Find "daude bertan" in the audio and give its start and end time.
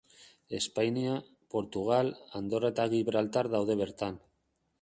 3.57-4.19